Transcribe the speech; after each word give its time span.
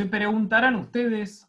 se 0.00 0.06
preguntarán 0.06 0.76
ustedes 0.76 1.46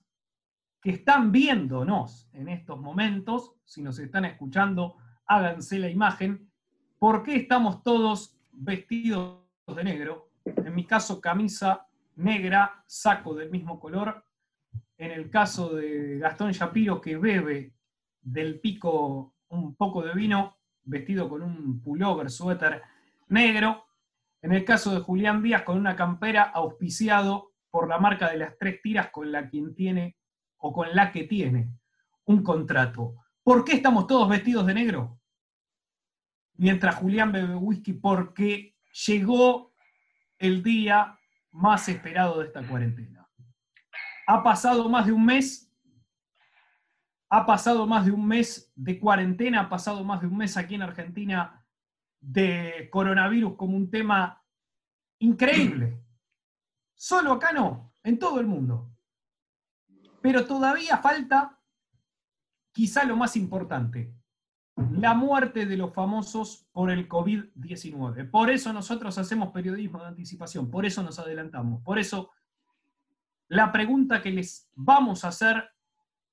que 0.81 0.89
están 0.89 1.31
viéndonos 1.31 2.27
en 2.33 2.49
estos 2.49 2.81
momentos, 2.81 3.53
si 3.63 3.81
nos 3.81 3.97
están 3.97 4.25
escuchando, 4.25 4.97
háganse 5.25 5.79
la 5.79 5.89
imagen, 5.89 6.51
¿por 6.99 7.23
qué 7.23 7.37
estamos 7.37 7.81
todos 7.81 8.37
vestidos 8.51 9.39
de 9.73 9.85
negro? 9.85 10.31
En 10.43 10.75
mi 10.75 10.85
caso, 10.85 11.21
camisa 11.21 11.87
negra, 12.17 12.83
saco 12.87 13.33
del 13.35 13.49
mismo 13.51 13.79
color. 13.79 14.25
En 14.97 15.11
el 15.11 15.29
caso 15.29 15.73
de 15.73 16.19
Gastón 16.19 16.51
Shapiro, 16.51 16.99
que 16.99 17.15
bebe 17.15 17.73
del 18.21 18.59
pico 18.59 19.33
un 19.47 19.75
poco 19.75 20.01
de 20.03 20.13
vino, 20.13 20.57
vestido 20.83 21.29
con 21.29 21.41
un 21.41 21.81
pullover, 21.81 22.29
suéter 22.29 22.81
negro. 23.29 23.85
En 24.41 24.51
el 24.51 24.65
caso 24.65 24.93
de 24.93 24.99
Julián 24.99 25.41
Díaz, 25.41 25.61
con 25.61 25.77
una 25.77 25.95
campera 25.95 26.43
auspiciado 26.43 27.50
por 27.71 27.87
la 27.87 27.97
marca 27.97 28.29
de 28.29 28.37
las 28.37 28.57
tres 28.59 28.81
tiras 28.81 29.09
con 29.09 29.31
la 29.31 29.49
quien 29.49 29.73
tiene 29.73 30.17
o 30.57 30.71
con 30.71 30.93
la 30.93 31.11
que 31.11 31.23
tiene 31.23 31.73
un 32.25 32.43
contrato. 32.43 33.15
¿Por 33.43 33.63
qué 33.63 33.73
estamos 33.73 34.05
todos 34.05 34.29
vestidos 34.29 34.65
de 34.67 34.73
negro? 34.73 35.19
Mientras 36.57 36.95
Julián 36.95 37.31
bebe 37.31 37.55
whisky, 37.55 37.93
porque 37.93 38.75
llegó 39.07 39.73
el 40.37 40.61
día 40.61 41.17
más 41.51 41.89
esperado 41.89 42.39
de 42.39 42.47
esta 42.47 42.67
cuarentena. 42.67 43.27
Ha 44.27 44.43
pasado 44.43 44.87
más 44.89 45.05
de 45.05 45.11
un 45.13 45.25
mes, 45.25 45.73
ha 47.29 47.45
pasado 47.45 47.87
más 47.87 48.05
de 48.05 48.11
un 48.11 48.27
mes 48.27 48.71
de 48.75 48.99
cuarentena, 48.99 49.61
ha 49.61 49.69
pasado 49.69 50.03
más 50.03 50.21
de 50.21 50.27
un 50.27 50.37
mes 50.37 50.57
aquí 50.57 50.75
en 50.75 50.83
Argentina 50.83 51.65
de 52.19 52.89
coronavirus 52.91 53.55
como 53.55 53.75
un 53.75 53.89
tema 53.89 54.43
increíble. 55.19 55.99
Solo 57.01 57.31
acá 57.31 57.51
no, 57.51 57.95
en 58.03 58.19
todo 58.19 58.39
el 58.39 58.45
mundo. 58.45 58.95
Pero 60.21 60.45
todavía 60.45 60.99
falta 60.99 61.59
quizá 62.71 63.05
lo 63.05 63.15
más 63.15 63.35
importante, 63.35 64.13
la 64.75 65.15
muerte 65.15 65.65
de 65.65 65.77
los 65.77 65.95
famosos 65.95 66.67
por 66.71 66.91
el 66.91 67.09
COVID-19. 67.09 68.29
Por 68.29 68.51
eso 68.51 68.71
nosotros 68.71 69.17
hacemos 69.17 69.51
periodismo 69.51 69.99
de 69.99 70.09
anticipación, 70.09 70.69
por 70.69 70.85
eso 70.85 71.01
nos 71.01 71.17
adelantamos, 71.17 71.81
por 71.81 71.97
eso 71.97 72.29
la 73.47 73.71
pregunta 73.71 74.21
que 74.21 74.29
les 74.29 74.69
vamos 74.75 75.25
a 75.25 75.29
hacer 75.29 75.71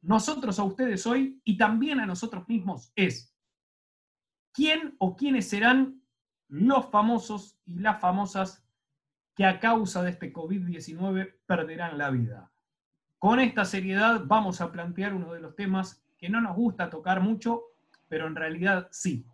nosotros 0.03 0.59
a 0.59 0.65
ustedes 0.65 1.07
hoy 1.07 1.41
y 1.45 1.57
también 1.57 1.99
a 1.99 2.05
nosotros 2.05 2.47
mismos 2.47 2.93
es, 2.95 3.35
quién 4.53 4.97
o 4.99 5.17
quiénes 5.17 5.49
serán 5.49 6.03
los 6.49 6.91
famosos 6.91 7.59
y 7.65 7.79
las 7.79 7.99
famosas 8.03 8.68
que 9.39 9.45
a 9.45 9.61
causa 9.61 10.03
de 10.03 10.11
este 10.11 10.33
COVID-19 10.33 11.37
perderán 11.47 11.97
la 11.97 12.11
vida. 12.11 12.51
Con 13.21 13.39
esta 13.39 13.65
seriedad 13.65 14.23
vamos 14.25 14.61
a 14.61 14.73
plantear 14.73 15.15
uno 15.15 15.33
de 15.33 15.39
los 15.39 15.55
temas 15.55 16.03
que 16.19 16.29
no 16.29 16.41
nos 16.41 16.57
gusta 16.57 16.91
tocar 16.91 17.21
mucho, 17.21 17.63
pero 18.09 18.27
en 18.27 18.35
realidad 18.35 18.89
sí. 18.91 19.25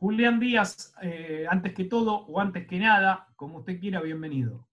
Julián 0.00 0.40
Díaz, 0.40 0.96
eh, 1.00 1.46
antes 1.48 1.72
que 1.72 1.84
todo 1.84 2.26
o 2.26 2.40
antes 2.40 2.66
que 2.66 2.80
nada, 2.80 3.28
como 3.36 3.58
usted 3.58 3.78
quiera, 3.78 4.00
bienvenido. 4.00 4.66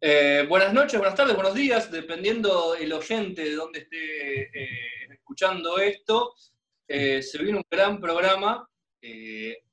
Eh, 0.00 0.46
buenas 0.48 0.72
noches, 0.72 1.00
buenas 1.00 1.16
tardes, 1.16 1.34
buenos 1.34 1.54
días, 1.54 1.90
dependiendo 1.90 2.76
el 2.76 2.92
oyente 2.92 3.42
de 3.42 3.56
dónde 3.56 3.80
esté 3.80 4.42
eh, 4.56 5.14
escuchando 5.14 5.80
esto. 5.80 6.32
Se 6.86 7.38
viene 7.42 7.58
un 7.58 7.66
gran 7.68 8.00
programa. 8.00 8.68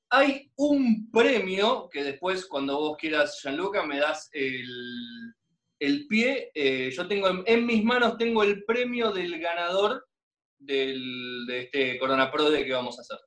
Eh, 0.08 0.16
hay 0.18 0.52
un 0.56 1.10
premio 1.12 1.90
que 1.90 2.04
después, 2.04 2.46
cuando 2.46 2.78
vos 2.78 2.98
quieras, 2.98 3.40
Gianluca, 3.42 3.86
me 3.86 4.00
das 4.00 4.30
el, 4.34 6.08
pie. 6.08 6.52
Eh, 6.54 6.92
yo 6.92 7.08
tengo 7.08 7.28
en, 7.46 7.66
mis 7.66 7.84
manos 7.84 8.18
tengo 8.18 8.44
el 8.44 8.64
premio 8.64 9.12
del 9.12 9.40
ganador 9.40 10.08
del, 10.58 11.46
de 11.46 11.62
este 11.62 12.00
Corona 12.00 12.32
Pro 12.32 12.50
de 12.50 12.66
que 12.66 12.74
vamos 12.74 12.98
a 12.98 13.02
hacer. 13.02 13.20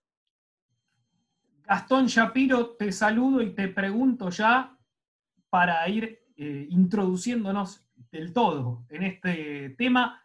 Gastón 1.63 2.07
Shapiro, 2.07 2.77
te 2.77 2.91
saludo 2.91 3.43
y 3.43 3.55
te 3.55 3.69
pregunto 3.69 4.31
ya 4.31 4.77
para 5.49 5.89
ir 5.89 6.19
introduciéndonos 6.37 7.85
del 8.11 8.33
todo 8.33 8.85
en 8.89 9.03
este 9.03 9.71
tema. 9.71 10.25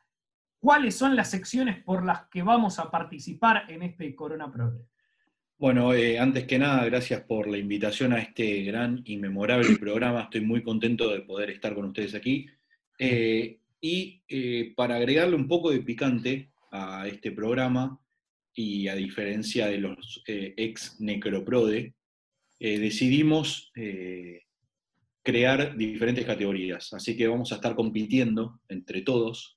¿Cuáles 0.60 0.96
son 0.98 1.16
las 1.16 1.30
secciones 1.30 1.84
por 1.84 2.04
las 2.04 2.28
que 2.30 2.42
vamos 2.42 2.80
a 2.80 2.90
participar 2.90 3.70
en 3.70 3.84
este 3.84 4.16
Corona 4.16 4.52
Pro? 4.52 4.74
Bueno, 5.58 5.94
eh, 5.94 6.20
antes 6.20 6.46
que 6.46 6.60
nada, 6.60 6.84
gracias 6.86 7.22
por 7.24 7.48
la 7.48 7.58
invitación 7.58 8.12
a 8.12 8.20
este 8.20 8.64
gran 8.64 9.02
y 9.06 9.18
memorable 9.18 9.76
programa. 9.80 10.24
Estoy 10.24 10.42
muy 10.42 10.62
contento 10.62 11.10
de 11.10 11.22
poder 11.22 11.50
estar 11.50 11.74
con 11.74 11.86
ustedes 11.86 12.14
aquí. 12.14 12.48
Eh, 13.00 13.60
y 13.80 14.22
eh, 14.28 14.74
para 14.76 14.98
agregarle 14.98 15.36
un 15.36 15.48
poco 15.48 15.72
de 15.72 15.82
picante 15.82 16.52
a 16.72 17.08
este 17.08 17.32
programa, 17.32 18.00
y 18.58 18.88
a 18.88 18.96
diferencia 18.96 19.68
de 19.68 19.80
los 19.80 20.24
ex 20.26 21.00
Necroprode, 21.02 21.94
decidimos 22.58 23.70
crear 25.22 25.76
diferentes 25.76 26.26
categorías. 26.26 26.94
Así 26.94 27.18
que 27.18 27.28
vamos 27.28 27.52
a 27.52 27.56
estar 27.56 27.76
compitiendo 27.76 28.62
entre 28.70 29.02
todos 29.02 29.56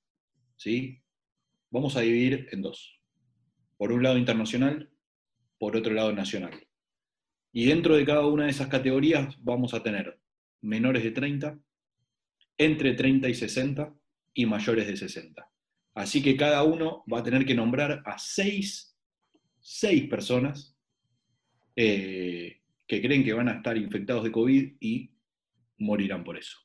¿sí? 0.59 1.01
Vamos 1.71 1.95
a 1.95 2.01
dividir 2.01 2.49
en 2.51 2.61
dos. 2.61 2.99
Por 3.77 3.93
un 3.93 4.03
lado 4.03 4.17
internacional, 4.17 4.89
por 5.59 5.75
otro 5.75 5.93
lado 5.93 6.11
nacional. 6.13 6.59
Y 7.51 7.65
dentro 7.65 7.95
de 7.95 8.05
cada 8.05 8.25
una 8.25 8.45
de 8.45 8.51
esas 8.51 8.67
categorías 8.67 9.35
vamos 9.43 9.73
a 9.73 9.83
tener 9.83 10.19
menores 10.61 11.03
de 11.03 11.11
30, 11.11 11.59
entre 12.57 12.93
30 12.93 13.29
y 13.29 13.35
60 13.35 13.93
y 14.33 14.45
mayores 14.45 14.87
de 14.87 14.97
60. 14.97 15.49
Así 15.95 16.23
que 16.23 16.37
cada 16.37 16.63
uno 16.63 17.03
va 17.11 17.19
a 17.19 17.23
tener 17.23 17.45
que 17.45 17.55
nombrar 17.55 18.01
a 18.05 18.17
seis, 18.17 18.97
seis 19.59 20.07
personas 20.07 20.77
eh, 21.75 22.61
que 22.87 23.01
creen 23.01 23.23
que 23.23 23.33
van 23.33 23.49
a 23.49 23.53
estar 23.53 23.77
infectados 23.77 24.23
de 24.23 24.31
COVID 24.31 24.77
y 24.79 25.11
morirán 25.79 26.23
por 26.23 26.37
eso. 26.37 26.57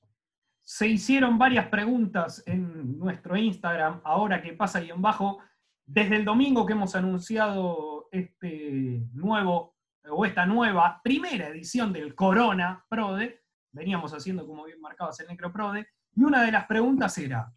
Se 0.63 0.89
hicieron 0.89 1.39
varias 1.39 1.69
preguntas 1.69 2.43
en 2.47 2.99
nuestro 2.99 3.37
Instagram, 3.37 4.01
ahora 4.05 4.41
que 4.41 4.55
pasa 4.55 4.81
en 4.81 5.03
bajo, 5.03 5.39
desde 5.85 6.17
el 6.17 6.25
domingo 6.25 6.65
que 6.65 6.73
hemos 6.73 6.95
anunciado 6.95 8.04
este 8.15 9.03
nuevo, 9.13 9.77
o 10.09 10.25
esta 10.25 10.47
nueva 10.47 11.01
primera 11.03 11.49
edición 11.49 11.93
del 11.93 12.15
Corona 12.15 12.85
Prode, 12.89 13.43
veníamos 13.73 14.13
haciendo, 14.13 14.47
como 14.47 14.65
bien 14.65 14.81
marcabas, 14.81 15.19
el 15.21 15.29
Necroprode, 15.29 15.87
y 16.17 16.23
una 16.23 16.45
de 16.45 16.53
las 16.53 16.67
preguntas 16.67 17.17
era, 17.19 17.53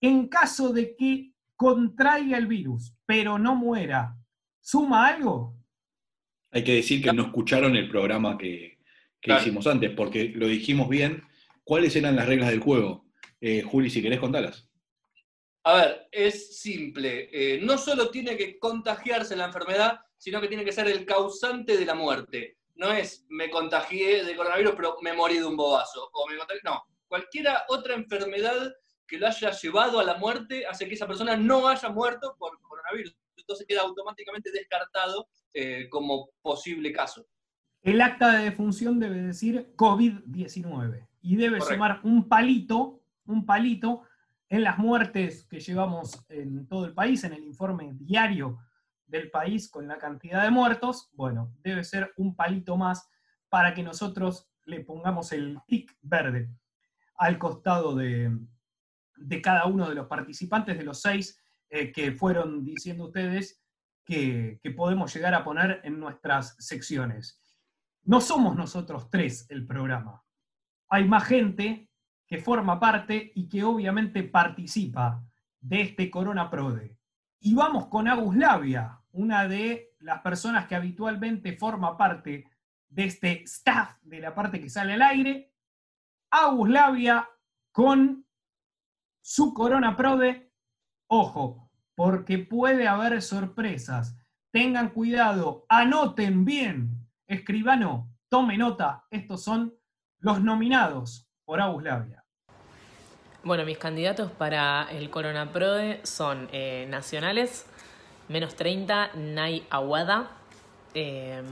en 0.00 0.28
caso 0.28 0.72
de 0.72 0.94
que 0.96 1.32
contraiga 1.56 2.38
el 2.38 2.46
virus, 2.46 2.94
pero 3.04 3.38
no 3.38 3.56
muera, 3.56 4.16
¿suma 4.60 5.08
algo? 5.08 5.56
Hay 6.52 6.62
que 6.62 6.74
decir 6.74 7.02
que 7.02 7.12
no 7.12 7.24
escucharon 7.24 7.74
el 7.76 7.88
programa 7.88 8.38
que, 8.38 8.78
hicimos 9.22 9.66
antes, 9.66 9.90
porque 9.90 10.32
lo 10.34 10.46
dijimos 10.46 10.88
bien, 10.88 11.22
¿Cuáles 11.68 11.94
eran 11.96 12.16
las 12.16 12.26
reglas 12.26 12.48
del 12.48 12.60
juego? 12.60 13.04
Eh, 13.42 13.60
Juli, 13.60 13.90
si 13.90 14.00
querés 14.00 14.18
contarlas. 14.18 14.67
A 15.68 15.74
ver, 15.74 16.08
es 16.10 16.58
simple. 16.62 17.28
Eh, 17.30 17.60
no 17.60 17.76
solo 17.76 18.08
tiene 18.08 18.38
que 18.38 18.58
contagiarse 18.58 19.36
la 19.36 19.44
enfermedad, 19.44 20.00
sino 20.16 20.40
que 20.40 20.48
tiene 20.48 20.64
que 20.64 20.72
ser 20.72 20.88
el 20.88 21.04
causante 21.04 21.76
de 21.76 21.84
la 21.84 21.94
muerte. 21.94 22.56
No 22.76 22.90
es 22.90 23.26
me 23.28 23.50
contagié 23.50 24.24
de 24.24 24.34
coronavirus, 24.34 24.72
pero 24.74 24.96
me 25.02 25.12
morí 25.12 25.36
de 25.36 25.44
un 25.44 25.58
bobazo. 25.58 26.08
O 26.14 26.26
me 26.26 26.36
no, 26.64 26.82
cualquiera 27.06 27.66
otra 27.68 27.92
enfermedad 27.92 28.74
que 29.06 29.18
lo 29.18 29.26
haya 29.26 29.50
llevado 29.50 30.00
a 30.00 30.04
la 30.04 30.16
muerte 30.16 30.64
hace 30.66 30.88
que 30.88 30.94
esa 30.94 31.06
persona 31.06 31.36
no 31.36 31.68
haya 31.68 31.90
muerto 31.90 32.34
por 32.38 32.58
coronavirus. 32.62 33.14
Entonces 33.36 33.66
queda 33.68 33.82
automáticamente 33.82 34.50
descartado 34.50 35.28
eh, 35.52 35.86
como 35.90 36.30
posible 36.40 36.92
caso. 36.92 37.26
El 37.82 38.00
acta 38.00 38.38
de 38.38 38.44
defunción 38.44 38.98
debe 38.98 39.20
decir 39.20 39.74
COVID-19 39.76 41.06
y 41.20 41.36
debe 41.36 41.60
sumar 41.60 42.00
un 42.04 42.26
palito, 42.26 43.02
un 43.26 43.44
palito 43.44 44.07
en 44.48 44.62
las 44.62 44.78
muertes 44.78 45.46
que 45.46 45.60
llevamos 45.60 46.24
en 46.28 46.66
todo 46.66 46.86
el 46.86 46.94
país, 46.94 47.22
en 47.24 47.34
el 47.34 47.44
informe 47.44 47.92
diario 47.94 48.58
del 49.06 49.30
país 49.30 49.70
con 49.70 49.86
la 49.86 49.98
cantidad 49.98 50.42
de 50.42 50.50
muertos, 50.50 51.10
bueno, 51.12 51.54
debe 51.60 51.84
ser 51.84 52.12
un 52.16 52.34
palito 52.34 52.76
más 52.76 53.08
para 53.48 53.74
que 53.74 53.82
nosotros 53.82 54.50
le 54.64 54.80
pongamos 54.80 55.32
el 55.32 55.58
tic 55.66 55.96
verde. 56.02 56.50
al 57.16 57.38
costado 57.38 57.96
de, 57.96 58.38
de 59.16 59.42
cada 59.42 59.66
uno 59.66 59.88
de 59.88 59.94
los 59.94 60.06
participantes, 60.06 60.78
de 60.78 60.84
los 60.84 61.00
seis 61.00 61.42
eh, 61.68 61.92
que 61.92 62.12
fueron 62.12 62.64
diciendo 62.64 63.06
ustedes 63.06 63.62
que, 64.04 64.58
que 64.62 64.70
podemos 64.70 65.12
llegar 65.14 65.34
a 65.34 65.44
poner 65.44 65.80
en 65.84 65.98
nuestras 65.98 66.54
secciones. 66.58 67.42
No 68.04 68.20
somos 68.20 68.56
nosotros 68.56 69.10
tres 69.10 69.46
el 69.50 69.66
programa. 69.66 70.24
Hay 70.88 71.06
más 71.06 71.24
gente 71.24 71.87
que 72.28 72.38
forma 72.38 72.78
parte 72.78 73.32
y 73.34 73.48
que 73.48 73.64
obviamente 73.64 74.22
participa 74.22 75.24
de 75.60 75.80
este 75.80 76.10
Corona 76.10 76.50
Prode. 76.50 76.96
Y 77.40 77.54
vamos 77.54 77.86
con 77.86 78.06
Aguslavia, 78.06 79.00
una 79.12 79.48
de 79.48 79.94
las 80.00 80.20
personas 80.20 80.66
que 80.66 80.76
habitualmente 80.76 81.56
forma 81.56 81.96
parte 81.96 82.46
de 82.88 83.04
este 83.04 83.42
staff 83.44 83.96
de 84.02 84.20
la 84.20 84.34
parte 84.34 84.60
que 84.60 84.68
sale 84.68 84.92
al 84.92 85.02
aire. 85.02 85.54
Aguslavia 86.30 87.26
con 87.72 88.26
su 89.22 89.54
Corona 89.54 89.96
Prode. 89.96 90.52
Ojo, 91.06 91.70
porque 91.94 92.38
puede 92.38 92.86
haber 92.86 93.22
sorpresas. 93.22 94.18
Tengan 94.50 94.90
cuidado, 94.90 95.64
anoten 95.70 96.44
bien. 96.44 97.08
Escribano, 97.26 98.14
tome 98.28 98.58
nota. 98.58 99.06
Estos 99.10 99.42
son 99.42 99.74
los 100.18 100.42
nominados 100.42 101.27
por 101.48 101.62
Aguslavia. 101.62 102.22
Bueno, 103.42 103.64
mis 103.64 103.78
candidatos 103.78 104.30
para 104.30 104.86
el 104.90 105.08
Corona 105.08 105.50
Prode 105.50 105.98
son 106.04 106.46
eh, 106.52 106.84
nacionales, 106.90 107.64
menos 108.28 108.54
30, 108.54 109.12
Nay 109.14 109.66
Aguada, 109.70 110.28
eh, 110.92 111.42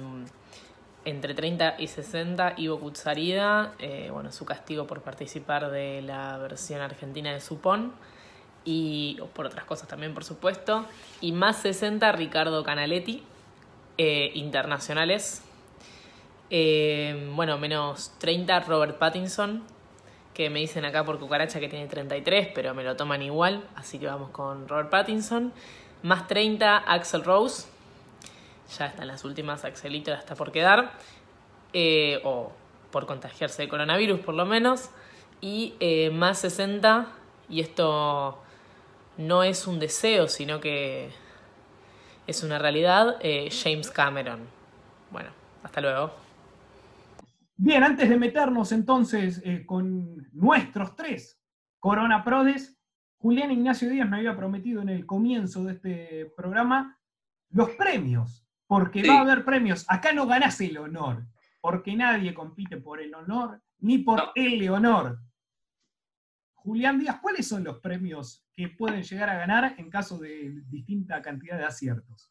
entre 1.06 1.32
30 1.32 1.76
y 1.78 1.86
60, 1.86 2.56
Ivo 2.58 2.78
Kutsarida, 2.78 3.72
eh, 3.78 4.10
bueno, 4.12 4.32
su 4.32 4.44
castigo 4.44 4.86
por 4.86 5.00
participar 5.00 5.70
de 5.70 6.02
la 6.02 6.36
versión 6.36 6.82
argentina 6.82 7.32
de 7.32 7.40
Supón, 7.40 7.94
y 8.66 9.16
por 9.32 9.46
otras 9.46 9.64
cosas 9.64 9.88
también, 9.88 10.12
por 10.12 10.24
supuesto, 10.24 10.84
y 11.22 11.32
más 11.32 11.56
60, 11.62 12.12
Ricardo 12.12 12.62
Canaletti, 12.64 13.24
internacionales, 13.96 15.42
bueno, 16.50 17.56
menos 17.56 18.12
30, 18.18 18.60
Robert 18.60 18.98
Pattinson, 18.98 19.64
que 20.36 20.50
me 20.50 20.60
dicen 20.60 20.84
acá 20.84 21.02
por 21.02 21.18
cucaracha 21.18 21.60
que 21.60 21.68
tiene 21.70 21.86
33, 21.86 22.48
pero 22.54 22.74
me 22.74 22.84
lo 22.84 22.94
toman 22.94 23.22
igual, 23.22 23.66
así 23.74 23.98
que 23.98 24.06
vamos 24.06 24.28
con 24.32 24.68
Robert 24.68 24.90
Pattinson. 24.90 25.50
Más 26.02 26.28
30, 26.28 26.76
Axel 26.76 27.24
Rose. 27.24 27.66
Ya 28.78 28.88
están 28.88 29.06
las 29.06 29.24
últimas, 29.24 29.64
Axelito 29.64 30.10
ya 30.10 30.18
está 30.18 30.34
por 30.34 30.52
quedar. 30.52 30.92
Eh, 31.72 32.20
o 32.22 32.52
por 32.90 33.06
contagiarse 33.06 33.62
de 33.62 33.68
coronavirus 33.70 34.20
por 34.20 34.34
lo 34.34 34.44
menos. 34.44 34.90
Y 35.40 35.72
eh, 35.80 36.10
más 36.10 36.40
60, 36.40 37.06
y 37.48 37.62
esto 37.62 38.38
no 39.16 39.42
es 39.42 39.66
un 39.66 39.78
deseo, 39.78 40.28
sino 40.28 40.60
que 40.60 41.08
es 42.26 42.42
una 42.42 42.58
realidad, 42.58 43.16
eh, 43.20 43.48
James 43.50 43.90
Cameron. 43.90 44.46
Bueno, 45.10 45.30
hasta 45.62 45.80
luego. 45.80 46.25
Bien, 47.58 47.82
antes 47.82 48.08
de 48.08 48.18
meternos 48.18 48.70
entonces 48.72 49.40
eh, 49.44 49.64
con 49.64 50.28
nuestros 50.32 50.94
tres 50.94 51.40
Corona 51.78 52.22
Prodes, 52.22 52.78
Julián 53.16 53.50
Ignacio 53.50 53.88
Díaz 53.88 54.08
me 54.08 54.18
había 54.18 54.36
prometido 54.36 54.82
en 54.82 54.90
el 54.90 55.06
comienzo 55.06 55.64
de 55.64 55.72
este 55.72 56.32
programa 56.36 56.98
los 57.50 57.70
premios, 57.70 58.46
porque 58.66 59.06
va 59.08 59.18
a 59.18 59.20
haber 59.20 59.44
premios. 59.44 59.86
Acá 59.88 60.12
no 60.12 60.26
ganás 60.26 60.60
el 60.60 60.76
honor, 60.76 61.26
porque 61.60 61.96
nadie 61.96 62.34
compite 62.34 62.76
por 62.76 63.00
el 63.00 63.14
honor 63.14 63.62
ni 63.78 63.98
por 63.98 64.32
el 64.34 64.68
honor. 64.68 65.18
Julián 66.54 66.98
Díaz, 66.98 67.20
¿cuáles 67.22 67.46
son 67.46 67.64
los 67.64 67.78
premios 67.78 68.44
que 68.52 68.68
pueden 68.68 69.02
llegar 69.02 69.30
a 69.30 69.38
ganar 69.38 69.76
en 69.78 69.88
caso 69.88 70.18
de 70.18 70.60
distinta 70.66 71.22
cantidad 71.22 71.56
de 71.56 71.64
aciertos? 71.64 72.30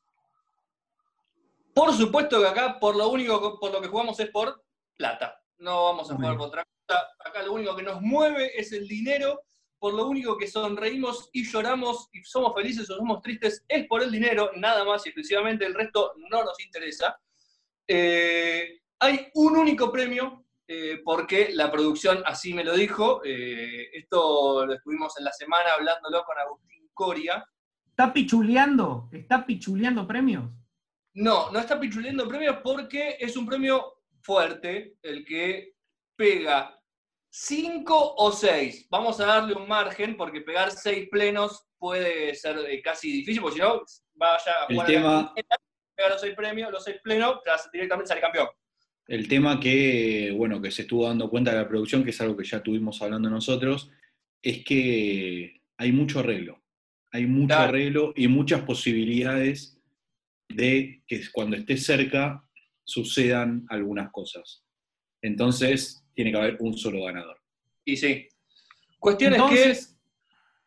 Por 1.74 1.94
supuesto 1.94 2.42
que 2.42 2.48
acá 2.48 2.80
por 2.80 2.96
lo 2.96 3.10
único 3.10 3.60
por 3.60 3.72
lo 3.72 3.82
que 3.82 3.88
jugamos 3.88 4.20
es 4.20 4.30
por 4.30 4.65
plata. 4.96 5.42
No 5.58 5.86
vamos 5.86 6.10
a 6.12 6.16
jugar 6.16 6.38
por 6.38 6.48
otra 6.48 6.64
cosa. 6.64 7.08
Acá 7.24 7.44
lo 7.44 7.54
único 7.54 7.76
que 7.76 7.84
nos 7.84 8.02
mueve 8.02 8.60
es 8.60 8.72
el 8.72 8.88
dinero. 8.88 9.42
Por 9.78 9.94
lo 9.94 10.08
único 10.08 10.38
que 10.38 10.48
sonreímos 10.48 11.30
y 11.34 11.44
lloramos 11.44 12.10
y 12.14 12.24
somos 12.24 12.54
felices 12.56 12.90
o 12.90 12.98
somos 12.98 13.22
tristes 13.22 13.64
es 13.68 13.86
por 13.88 14.02
el 14.02 14.12
dinero, 14.12 14.52
nada 14.56 14.84
más 14.84 15.06
y 15.06 15.10
exclusivamente. 15.10 15.66
El 15.66 15.74
resto 15.74 16.14
no 16.30 16.44
nos 16.44 16.60
interesa. 16.64 17.20
Eh, 17.88 18.82
hay 19.00 19.28
un 19.36 19.58
único 19.58 19.92
premio 19.92 20.46
eh, 20.68 21.02
porque 21.04 21.50
la 21.54 21.72
producción 21.72 22.24
así 22.26 22.54
me 22.54 22.64
lo 22.64 22.74
dijo. 22.74 23.22
Eh, 23.24 23.90
esto 23.94 24.66
lo 24.66 24.74
estuvimos 24.74 25.18
en 25.20 25.26
la 25.26 25.32
semana 25.32 25.72
hablándolo 25.78 26.24
con 26.24 26.38
Agustín 26.40 26.90
Coria. 26.94 27.46
¿Está 27.90 28.12
pichuleando? 28.12 29.10
¿Está 29.12 29.46
pichuleando 29.46 30.08
premios? 30.08 30.50
No, 31.14 31.52
no 31.52 31.60
está 31.60 31.80
pichuleando 31.80 32.28
premios 32.28 32.58
porque 32.64 33.18
es 33.20 33.38
un 33.38 33.46
premio 33.46 33.94
fuerte 34.26 34.96
el 35.04 35.24
que 35.24 35.74
pega 36.18 36.78
5 37.30 38.16
o 38.18 38.32
6. 38.32 38.88
Vamos 38.90 39.20
a 39.20 39.26
darle 39.26 39.54
un 39.54 39.68
margen 39.68 40.18
porque 40.18 40.42
pegar 40.42 40.72
6 40.72 41.10
plenos 41.12 41.68
puede 41.78 42.34
ser 42.34 42.58
eh, 42.68 42.82
casi 42.82 43.12
difícil, 43.12 43.42
porque 43.42 43.58
si 43.58 43.62
no, 43.62 43.82
vaya 44.16 44.64
a 44.64 44.66
jugar 44.66 44.90
el 44.90 44.96
tema, 44.96 45.34
pegar 45.96 46.12
los 46.12 46.22
6 46.22 46.34
premios, 46.36 46.72
los 46.72 46.84
6 46.84 46.98
plenos, 47.04 47.40
directamente 47.72 48.08
sale 48.08 48.22
campeón. 48.22 48.48
El 49.08 49.28
tema 49.28 49.60
que, 49.60 50.34
bueno, 50.36 50.60
que 50.60 50.72
se 50.72 50.82
estuvo 50.82 51.08
dando 51.08 51.30
cuenta 51.30 51.52
de 51.52 51.58
la 51.58 51.68
producción, 51.68 52.04
que 52.04 52.10
es 52.10 52.22
algo 52.22 52.36
que 52.36 52.46
ya 52.46 52.64
tuvimos 52.64 53.02
hablando 53.04 53.30
nosotros, 53.30 53.92
es 54.42 54.64
que 54.64 55.62
hay 55.78 55.92
mucho 55.92 56.20
arreglo. 56.20 56.64
Hay 57.12 57.28
mucho 57.28 57.56
arreglo 57.56 58.14
y 58.16 58.28
muchas 58.28 58.62
posibilidades 58.62 59.80
de 60.50 61.04
que 61.08 61.22
cuando 61.32 61.56
esté 61.56 61.78
cerca 61.78 62.46
sucedan 62.86 63.66
algunas 63.70 64.12
cosas. 64.12 64.64
Entonces, 65.22 66.06
tiene 66.14 66.32
que 66.32 66.38
haber 66.38 66.58
un 66.60 66.78
solo 66.78 67.04
ganador. 67.04 67.38
Y 67.84 67.98
sí. 67.98 68.28
Cuestión 69.00 69.34
es 69.34 69.98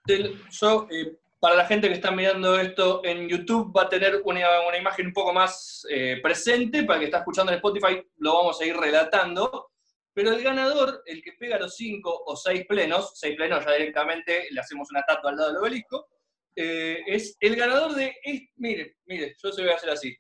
que 0.06 0.36
yo, 0.50 0.86
eh, 0.90 1.16
para 1.40 1.56
la 1.56 1.66
gente 1.66 1.88
que 1.88 1.94
está 1.94 2.10
mirando 2.10 2.58
esto 2.58 3.02
en 3.04 3.28
YouTube, 3.28 3.76
va 3.76 3.82
a 3.82 3.88
tener 3.88 4.20
una, 4.24 4.40
imagen 4.78 5.06
un 5.06 5.12
poco 5.12 5.32
más 5.32 5.86
eh, 5.90 6.18
presente. 6.22 6.84
Para 6.84 6.96
el 6.96 7.00
que 7.00 7.06
está 7.06 7.18
escuchando 7.18 7.52
en 7.52 7.56
Spotify, 7.56 8.02
lo 8.18 8.34
vamos 8.34 8.60
a 8.60 8.66
ir 8.66 8.76
relatando. 8.76 9.70
Pero 10.12 10.32
el 10.32 10.42
ganador, 10.42 11.02
el 11.06 11.22
que 11.22 11.32
pega 11.32 11.58
los 11.58 11.76
cinco 11.76 12.24
o 12.26 12.34
seis 12.34 12.66
plenos, 12.66 13.12
seis 13.14 13.36
plenos 13.36 13.64
ya 13.64 13.72
directamente 13.72 14.48
le 14.50 14.60
hacemos 14.60 14.90
una 14.90 15.00
estatua 15.00 15.30
al 15.30 15.36
lado 15.36 15.48
del 15.50 15.58
obelisco, 15.58 16.08
eh, 16.56 17.02
es 17.06 17.36
el 17.38 17.54
ganador 17.54 17.94
de. 17.94 18.16
mire, 18.56 18.96
mire, 19.06 19.36
yo 19.40 19.52
se 19.52 19.62
voy 19.62 19.70
a 19.70 19.76
hacer 19.76 19.90
así. 19.90 20.16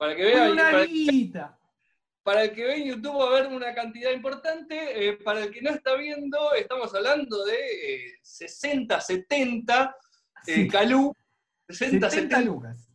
Para 0.00 0.16
que 0.16 0.24
vean. 0.24 0.56
Para, 2.22 2.44
el 2.44 2.54
que 2.54 2.64
ve 2.64 2.76
en 2.76 2.86
YouTube 2.86 3.18
va 3.18 3.24
a 3.24 3.38
haber 3.38 3.52
una 3.52 3.74
cantidad 3.74 4.10
importante. 4.12 5.08
Eh, 5.08 5.18
para 5.18 5.44
el 5.44 5.50
que 5.50 5.60
no 5.60 5.70
está 5.70 5.94
viendo, 5.94 6.54
estamos 6.54 6.94
hablando 6.94 7.44
de 7.44 8.14
60, 8.22 8.98
70 8.98 9.96
eh, 10.46 10.68
Calú. 10.68 11.14
60, 11.68 12.08
70, 12.08 12.40
lucas. 12.40 12.90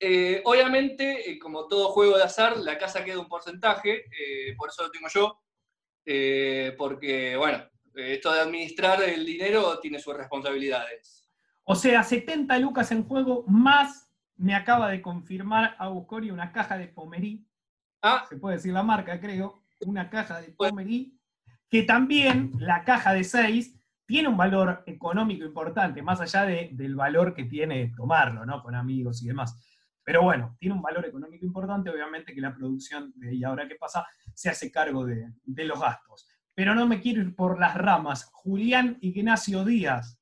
Eh, 0.00 0.42
obviamente, 0.44 1.38
como 1.40 1.68
todo 1.68 1.90
juego 1.90 2.16
de 2.16 2.24
azar, 2.24 2.56
la 2.56 2.78
casa 2.78 3.04
queda 3.04 3.20
un 3.20 3.28
porcentaje, 3.28 4.04
por 4.56 4.70
eso 4.70 4.82
lo 4.82 4.90
tengo 4.90 5.06
yo, 5.08 5.40
porque, 6.76 7.36
bueno, 7.36 7.64
esto 7.94 8.32
de 8.32 8.40
administrar 8.40 9.00
el 9.04 9.24
dinero 9.24 9.78
tiene 9.78 10.00
sus 10.00 10.16
responsabilidades. 10.16 11.30
O 11.62 11.76
sea, 11.76 12.02
70 12.02 12.58
lucas 12.58 12.90
en 12.90 13.04
juego 13.04 13.44
más 13.46 14.03
me 14.36 14.54
acaba 14.54 14.90
de 14.90 15.00
confirmar 15.00 15.76
a 15.78 15.88
Buscori 15.88 16.30
una 16.30 16.52
caja 16.52 16.76
de 16.76 16.88
Pomerí. 16.88 17.46
Ah. 18.02 18.24
Se 18.28 18.36
puede 18.36 18.56
decir 18.56 18.72
la 18.72 18.82
marca, 18.82 19.20
creo. 19.20 19.62
Una 19.86 20.10
caja 20.10 20.40
de 20.40 20.48
Pomerí. 20.50 21.18
Que 21.70 21.82
también 21.82 22.52
la 22.58 22.84
caja 22.84 23.12
de 23.12 23.24
6 23.24 23.74
tiene 24.06 24.28
un 24.28 24.36
valor 24.36 24.82
económico 24.86 25.44
importante, 25.44 26.02
más 26.02 26.20
allá 26.20 26.44
del 26.44 26.94
valor 26.94 27.34
que 27.34 27.44
tiene 27.44 27.92
tomarlo, 27.96 28.44
¿no? 28.44 28.62
Con 28.62 28.74
amigos 28.74 29.22
y 29.22 29.28
demás. 29.28 29.58
Pero 30.04 30.22
bueno, 30.22 30.56
tiene 30.60 30.74
un 30.74 30.82
valor 30.82 31.06
económico 31.06 31.46
importante, 31.46 31.88
obviamente 31.88 32.34
que 32.34 32.40
la 32.40 32.54
producción 32.54 33.12
de 33.16 33.34
¿Y 33.34 33.44
ahora 33.44 33.66
qué 33.66 33.76
pasa? 33.76 34.06
se 34.34 34.50
hace 34.50 34.70
cargo 34.70 35.06
de, 35.06 35.32
de 35.42 35.64
los 35.64 35.80
gastos. 35.80 36.28
Pero 36.54 36.74
no 36.74 36.86
me 36.86 37.00
quiero 37.00 37.22
ir 37.22 37.34
por 37.34 37.58
las 37.58 37.74
ramas. 37.74 38.28
Julián 38.32 38.98
Ignacio 39.00 39.64
Díaz, 39.64 40.20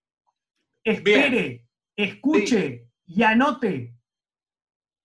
espere, 0.85 1.66
escuche 1.97 2.88
y 3.04 3.23
anote 3.23 3.97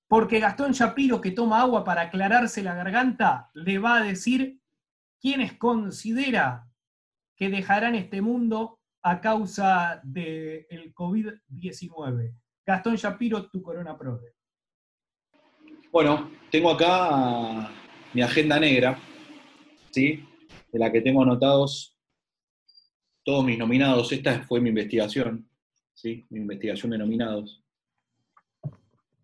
porque 0.08 0.40
Gastón 0.40 0.72
Shapiro, 0.72 1.20
que 1.20 1.32
toma 1.32 1.62
agua 1.62 1.84
para 1.84 2.04
aclararse 2.04 2.64
la 2.64 2.76
garganta, 2.76 3.50
le 3.54 3.78
va 3.78 3.98
a 3.98 4.04
decir 4.04 4.60
quiénes 5.20 5.54
considera 5.54 6.68
que 7.36 7.50
dejarán 7.50 7.96
este 7.96 8.22
mundo 8.22 8.80
a 9.04 9.22
causa 9.22 10.02
del 10.04 10.94
COVID-19. 10.94 12.34
Gastón 12.66 12.96
Shapiro, 12.96 13.50
tu 13.50 13.62
Corona 13.62 13.98
Prode. 13.98 14.34
Bueno, 15.92 16.32
tengo 16.52 16.72
acá 16.72 17.70
mi 18.14 18.22
agenda 18.22 18.60
negra, 18.60 18.98
¿sí? 19.92 20.26
de 20.72 20.80
la 20.80 20.92
que 20.92 21.02
tengo 21.02 21.24
anotados 21.24 21.98
todos 23.24 23.44
mis 23.44 23.58
nominados. 23.58 24.12
Esta 24.12 24.42
fue 24.42 24.62
mi 24.62 24.70
investigación, 24.70 25.50
¿sí? 25.94 26.26
mi 26.30 26.40
investigación 26.40 26.92
de 26.92 26.98
nominados. 26.98 27.64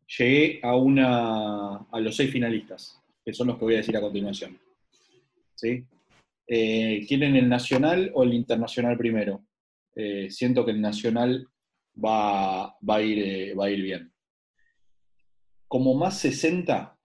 Llegué 0.08 0.60
a, 0.62 0.76
una, 0.76 1.78
a 1.78 2.00
los 2.00 2.16
seis 2.16 2.32
finalistas, 2.32 3.02
que 3.24 3.34
son 3.34 3.48
los 3.48 3.58
que 3.58 3.66
voy 3.66 3.74
a 3.76 3.78
decir 3.78 3.96
a 3.98 4.02
continuación. 4.02 4.60
¿sí? 5.56 5.86
Eh, 6.48 7.06
¿Quieren 7.08 7.36
el 7.36 7.48
nacional 7.48 8.12
o 8.14 8.24
el 8.24 8.34
internacional 8.34 8.98
primero? 8.98 9.46
Eh, 9.96 10.30
siento 10.30 10.66
que 10.66 10.72
el 10.72 10.82
nacional 10.82 11.48
va, 12.04 12.76
va, 12.88 12.96
a 12.96 13.02
ir, 13.02 13.20
eh, 13.20 13.54
va 13.54 13.70
ir 13.70 13.82
bien. 13.82 14.12
Como 15.68 15.96
más 15.96 16.20
60, 16.20 16.98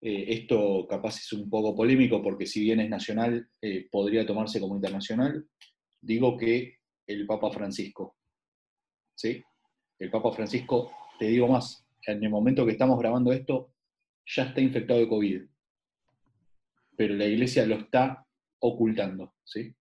esto 0.00 0.86
capaz 0.88 1.18
es 1.18 1.32
un 1.32 1.50
poco 1.50 1.74
polémico 1.74 2.22
porque 2.22 2.46
si 2.46 2.60
bien 2.60 2.80
es 2.80 2.88
nacional, 2.88 3.48
podría 3.90 4.24
tomarse 4.24 4.60
como 4.60 4.76
internacional, 4.76 5.44
digo 6.00 6.36
que 6.36 6.78
el 7.06 7.26
Papa 7.26 7.50
Francisco. 7.50 8.16
¿Sí? 9.16 9.42
El 9.98 10.10
Papa 10.10 10.32
Francisco, 10.32 10.92
te 11.18 11.26
digo 11.26 11.48
más, 11.48 11.84
en 12.12 12.24
el 12.24 12.30
momento 12.30 12.64
que 12.64 12.72
estamos 12.72 12.98
grabando 12.98 13.32
esto, 13.32 13.74
ya 14.26 14.44
está 14.44 14.60
infectado 14.60 14.98
de 14.98 15.08
COVID. 15.08 15.42
Pero 16.96 17.14
la 17.14 17.26
iglesia 17.26 17.66
lo 17.66 17.76
está 17.76 18.26
ocultando, 18.60 19.34
¿sí? 19.44 19.74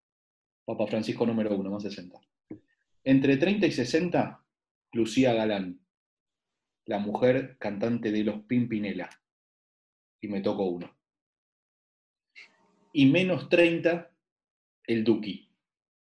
Papa 0.64 0.88
Francisco 0.88 1.24
número 1.24 1.56
uno, 1.56 1.70
más 1.70 1.84
60. 1.84 2.20
Entre 3.04 3.36
30 3.36 3.66
y 3.66 3.72
60, 3.72 4.44
Lucía 4.92 5.34
Galán, 5.34 5.80
la 6.86 6.98
mujer 6.98 7.56
cantante 7.58 8.10
de 8.10 8.24
los 8.24 8.42
Pimpinela. 8.42 9.08
Y 10.20 10.26
me 10.26 10.40
tocó 10.40 10.64
uno. 10.64 10.92
Y 12.92 13.06
menos 13.06 13.48
30, 13.48 14.10
el 14.84 15.04
Duki. 15.04 15.48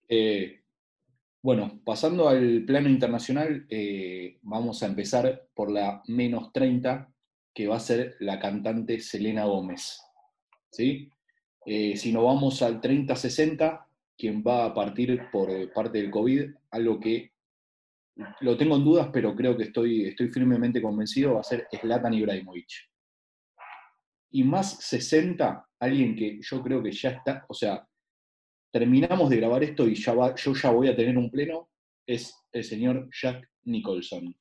Eh, 0.09 0.58
bueno, 1.43 1.81
pasando 1.85 2.29
al 2.29 2.65
plano 2.65 2.89
internacional, 2.89 3.67
eh, 3.71 4.39
vamos 4.43 4.83
a 4.83 4.87
empezar 4.87 5.49
por 5.55 5.71
la 5.71 6.03
menos 6.09 6.53
30, 6.53 7.13
que 7.55 7.67
va 7.67 7.77
a 7.77 7.81
ser 7.81 8.17
la 8.21 8.39
cantante 8.39 9.01
Selena 9.01 9.45
Gómez. 9.45 10.01
¿sí? 10.71 11.11
Eh, 11.65 11.97
si 11.97 12.13
nos 12.13 12.25
vamos 12.25 12.63
al 12.63 12.81
30-60, 12.81 13.87
quien 14.17 14.43
va 14.43 14.65
a 14.65 14.75
partir 14.75 15.23
por 15.31 15.73
parte 15.73 15.99
del 15.99 16.11
COVID, 16.11 16.51
algo 16.73 16.99
que 16.99 17.33
lo 18.41 18.57
tengo 18.57 18.77
en 18.77 18.85
dudas, 18.85 19.09
pero 19.13 19.35
creo 19.35 19.57
que 19.57 19.65
estoy, 19.65 20.07
estoy 20.07 20.29
firmemente 20.29 20.83
convencido, 20.83 21.35
va 21.35 21.41
a 21.41 21.45
ser 21.45 21.69
Zlatan 21.81 22.15
Ibrahimovic. 22.15 22.69
Y 24.31 24.43
más 24.45 24.79
60, 24.81 25.69
alguien 25.79 26.17
que 26.17 26.41
yo 26.43 26.63
creo 26.63 26.83
que 26.83 26.91
ya 26.91 27.11
está, 27.11 27.45
o 27.49 27.55
sea, 27.55 27.87
terminamos 28.71 29.31
de 29.31 29.37
grabar 29.37 29.63
esto 29.63 29.87
y 29.87 29.95
ya 29.95 30.15
va, 30.15 30.35
yo 30.35 30.55
ya 30.55 30.71
voy 30.71 30.89
a 30.89 30.97
tener 30.97 31.17
un 31.17 31.31
pleno, 31.31 31.71
es 32.07 32.35
el 32.53 32.65
señor 32.65 33.09
Jack 33.13 33.49
Nicholson. 33.65 34.35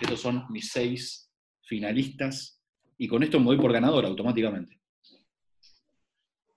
Estos 0.00 0.20
son 0.20 0.44
mis 0.50 0.70
seis 0.70 1.30
finalistas 1.62 2.62
y 2.96 3.08
con 3.08 3.22
esto 3.22 3.38
me 3.38 3.46
voy 3.46 3.58
por 3.58 3.72
ganador 3.72 4.04
automáticamente. 4.04 4.80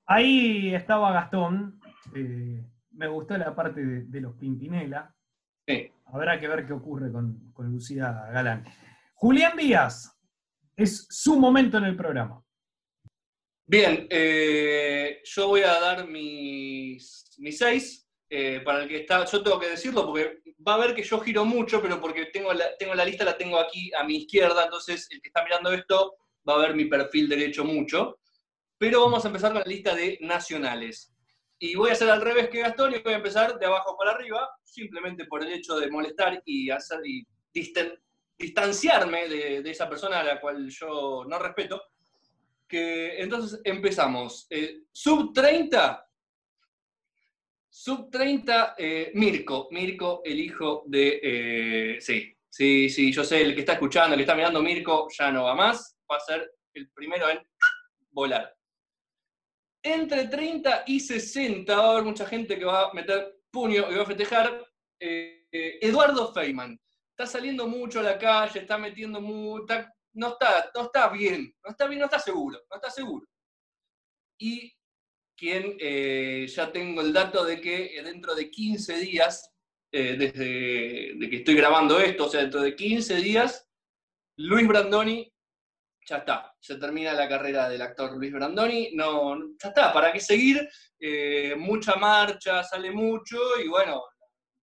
Ahí 0.05 0.73
estaba 0.73 1.11
Gastón, 1.13 1.79
eh, 2.15 2.65
me 2.91 3.07
gustó 3.07 3.37
la 3.37 3.55
parte 3.55 3.83
de, 3.83 4.21
los 4.21 4.35
Pimpinela. 4.35 5.15
Habrá 6.05 6.39
que 6.39 6.47
ver 6.47 6.67
qué 6.67 6.73
ocurre 6.73 7.11
con, 7.11 7.51
con 7.53 7.71
Lucía 7.71 8.11
Galán. 8.33 8.65
Julián 9.13 9.55
Díaz, 9.55 10.17
es 10.75 11.07
su 11.09 11.39
momento 11.39 11.77
en 11.77 11.85
el 11.85 11.95
programa. 11.95 12.43
Bien, 13.71 14.05
eh, 14.09 15.21
yo 15.23 15.47
voy 15.47 15.61
a 15.61 15.79
dar 15.79 16.05
mis, 16.05 17.23
mis 17.37 17.57
seis. 17.57 18.05
Eh, 18.29 18.59
para 18.65 18.83
el 18.83 18.89
que 18.89 18.97
está, 18.97 19.23
yo 19.23 19.41
tengo 19.41 19.59
que 19.61 19.69
decirlo 19.69 20.05
porque 20.05 20.41
va 20.67 20.73
a 20.73 20.79
ver 20.79 20.93
que 20.93 21.03
yo 21.03 21.21
giro 21.21 21.45
mucho, 21.45 21.81
pero 21.81 22.01
porque 22.01 22.25
tengo 22.25 22.51
la, 22.51 22.75
tengo 22.75 22.93
la 22.95 23.05
lista, 23.05 23.23
la 23.23 23.37
tengo 23.37 23.57
aquí 23.57 23.89
a 23.97 24.03
mi 24.03 24.17
izquierda, 24.17 24.65
entonces 24.65 25.07
el 25.09 25.21
que 25.21 25.29
está 25.29 25.45
mirando 25.45 25.71
esto 25.71 26.17
va 26.47 26.55
a 26.55 26.57
ver 26.57 26.75
mi 26.75 26.83
perfil 26.83 27.29
derecho 27.29 27.63
mucho. 27.63 28.19
Pero 28.77 29.05
vamos 29.05 29.23
a 29.23 29.29
empezar 29.29 29.53
con 29.53 29.61
la 29.61 29.67
lista 29.67 29.95
de 29.95 30.17
nacionales. 30.19 31.15
Y 31.57 31.75
voy 31.75 31.91
a 31.91 31.93
hacer 31.93 32.09
al 32.09 32.21
revés 32.21 32.49
que 32.49 32.59
Gastón 32.59 32.93
y 32.93 32.99
voy 32.99 33.13
a 33.13 33.17
empezar 33.17 33.57
de 33.57 33.67
abajo 33.67 33.95
para 33.97 34.11
arriba, 34.11 34.49
simplemente 34.65 35.23
por 35.27 35.43
el 35.43 35.53
hecho 35.53 35.77
de 35.77 35.89
molestar 35.89 36.41
y, 36.43 36.69
hacer, 36.69 36.99
y 37.05 37.25
distanciarme 38.37 39.29
de, 39.29 39.61
de 39.61 39.71
esa 39.71 39.87
persona 39.87 40.19
a 40.19 40.23
la 40.25 40.41
cual 40.41 40.69
yo 40.69 41.23
no 41.25 41.39
respeto 41.39 41.81
entonces 42.73 43.61
empezamos. 43.63 44.47
Eh, 44.49 44.83
sub 44.91 45.33
30. 45.33 46.07
Sub 47.69 48.09
30, 48.09 48.75
eh, 48.77 49.11
Mirko. 49.15 49.67
Mirko, 49.71 50.21
el 50.23 50.39
hijo 50.39 50.83
de. 50.87 51.19
Eh, 51.23 52.01
sí, 52.01 52.35
sí, 52.49 52.89
sí, 52.89 53.11
yo 53.11 53.23
sé, 53.23 53.41
el 53.41 53.53
que 53.53 53.61
está 53.61 53.73
escuchando, 53.73 54.13
el 54.13 54.19
que 54.19 54.23
está 54.23 54.35
mirando 54.35 54.61
Mirko, 54.61 55.07
ya 55.17 55.31
no 55.31 55.45
va 55.45 55.55
más. 55.55 55.97
Va 56.09 56.17
a 56.17 56.19
ser 56.19 56.51
el 56.73 56.89
primero 56.91 57.29
en 57.29 57.39
volar. 58.11 58.55
Entre 59.83 60.27
30 60.27 60.83
y 60.87 60.99
60 60.99 61.75
va 61.75 61.83
a 61.83 61.91
haber 61.91 62.03
mucha 62.03 62.25
gente 62.25 62.57
que 62.57 62.65
va 62.65 62.89
a 62.89 62.93
meter 62.93 63.39
puño 63.51 63.91
y 63.91 63.95
va 63.95 64.03
a 64.03 64.05
festejar. 64.05 64.65
Eduardo 64.99 66.31
Feynman. 66.33 66.79
Está 67.09 67.25
saliendo 67.25 67.67
mucho 67.67 67.99
a 67.99 68.03
la 68.03 68.17
calle, 68.17 68.59
está 68.59 68.77
metiendo 68.77 69.19
mucho, 69.19 69.65
no 70.13 70.29
está, 70.29 70.71
no 70.75 70.83
está 70.83 71.09
bien, 71.09 71.53
no 71.63 71.71
está 71.71 71.87
bien, 71.87 71.99
no 71.99 72.05
está 72.05 72.19
seguro, 72.19 72.59
no 72.69 72.75
está 72.75 72.89
seguro. 72.89 73.27
Y 74.39 74.73
quien 75.35 75.75
eh, 75.79 76.47
ya 76.47 76.71
tengo 76.71 77.01
el 77.01 77.13
dato 77.13 77.43
de 77.45 77.59
que 77.59 78.01
dentro 78.03 78.35
de 78.35 78.49
15 78.49 78.97
días, 78.97 79.51
eh, 79.91 80.15
desde 80.17 81.29
que 81.29 81.37
estoy 81.37 81.55
grabando 81.55 81.99
esto, 81.99 82.25
o 82.25 82.29
sea, 82.29 82.41
dentro 82.41 82.61
de 82.61 82.75
15 82.75 83.15
días, 83.15 83.67
Luis 84.37 84.67
Brandoni, 84.67 85.31
ya 86.05 86.17
está, 86.17 86.55
se 86.59 86.77
termina 86.77 87.13
la 87.13 87.29
carrera 87.29 87.69
del 87.69 87.81
actor 87.81 88.17
Luis 88.17 88.31
Brandoni, 88.33 88.91
no, 88.93 89.37
ya 89.61 89.69
está, 89.69 89.93
¿para 89.93 90.11
qué 90.11 90.19
seguir? 90.19 90.67
Eh, 90.99 91.55
mucha 91.57 91.95
marcha, 91.95 92.63
sale 92.63 92.91
mucho 92.91 93.37
y 93.63 93.67
bueno, 93.67 94.03